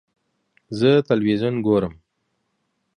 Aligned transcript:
زه 0.79 0.91
تلویزیون 1.07 1.55
ګورم 1.65 1.93